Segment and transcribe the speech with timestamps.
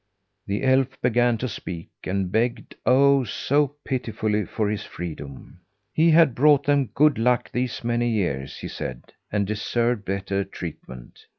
[0.47, 3.23] The elf began to speak, and begged, oh!
[3.23, 5.59] so pitifully, for his freedom.
[5.93, 11.27] He had brought them good luck these many years he said, and deserved better treatment.